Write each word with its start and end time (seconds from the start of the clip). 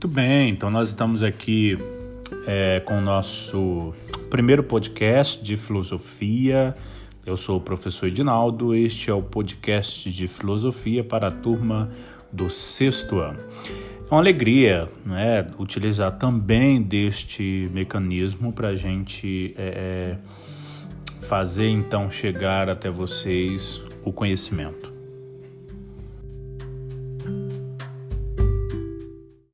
Muito 0.00 0.16
bem, 0.16 0.48
então 0.48 0.70
nós 0.70 0.88
estamos 0.88 1.22
aqui 1.22 1.76
é, 2.46 2.80
com 2.80 2.96
o 2.96 3.00
nosso 3.02 3.92
primeiro 4.30 4.62
podcast 4.62 5.44
de 5.44 5.58
filosofia. 5.58 6.74
Eu 7.26 7.36
sou 7.36 7.58
o 7.58 7.60
professor 7.60 8.06
Edinaldo, 8.06 8.74
este 8.74 9.10
é 9.10 9.12
o 9.12 9.20
podcast 9.20 10.10
de 10.10 10.26
filosofia 10.26 11.04
para 11.04 11.28
a 11.28 11.30
turma 11.30 11.90
do 12.32 12.48
sexto 12.48 13.18
ano. 13.18 13.40
É 14.10 14.10
uma 14.10 14.22
alegria 14.22 14.88
né, 15.04 15.46
utilizar 15.58 16.16
também 16.16 16.80
deste 16.80 17.68
mecanismo 17.70 18.54
para 18.54 18.68
a 18.68 18.74
gente 18.74 19.52
é, 19.58 20.16
é, 21.22 21.26
fazer 21.26 21.68
então 21.68 22.10
chegar 22.10 22.70
até 22.70 22.88
vocês 22.88 23.82
o 24.02 24.10
conhecimento. 24.10 24.89